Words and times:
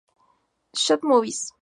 Shoot 0.75 1.03
Movies! 1.03 1.49